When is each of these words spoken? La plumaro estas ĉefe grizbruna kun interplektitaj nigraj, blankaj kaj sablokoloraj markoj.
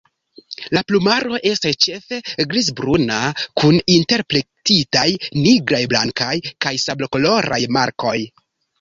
La 0.77 0.81
plumaro 0.91 1.37
estas 1.49 1.77
ĉefe 1.87 2.19
grizbruna 2.55 3.19
kun 3.63 3.79
interplektitaj 3.99 5.07
nigraj, 5.45 5.85
blankaj 5.95 6.35
kaj 6.67 6.77
sablokoloraj 6.89 7.65
markoj. 7.81 8.21